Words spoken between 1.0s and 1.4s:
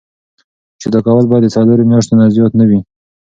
کول